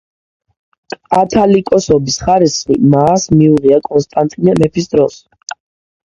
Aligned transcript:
კათალიკოსობის 1.15 2.15
ხარისხი 2.23 2.77
მაას 2.93 3.25
მიუღია 3.33 3.77
კონსტანტინე 3.89 4.55
მეფის 4.63 4.89
დროს. 4.95 5.19